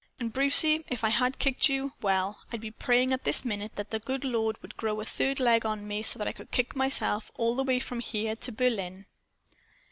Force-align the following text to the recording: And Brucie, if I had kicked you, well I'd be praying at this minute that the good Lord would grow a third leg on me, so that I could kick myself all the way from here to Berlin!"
And 0.19 0.33
Brucie, 0.33 0.83
if 0.89 1.03
I 1.03 1.09
had 1.09 1.37
kicked 1.37 1.69
you, 1.69 1.93
well 2.01 2.41
I'd 2.51 2.59
be 2.61 2.71
praying 2.71 3.13
at 3.13 3.23
this 3.23 3.45
minute 3.45 3.75
that 3.75 3.91
the 3.91 3.99
good 3.99 4.23
Lord 4.25 4.59
would 4.63 4.75
grow 4.75 4.99
a 4.99 5.05
third 5.05 5.39
leg 5.39 5.63
on 5.63 5.87
me, 5.87 6.01
so 6.01 6.17
that 6.17 6.27
I 6.27 6.31
could 6.33 6.49
kick 6.49 6.75
myself 6.75 7.29
all 7.35 7.53
the 7.55 7.63
way 7.63 7.79
from 7.79 7.99
here 7.99 8.35
to 8.35 8.51
Berlin!" 8.51 9.05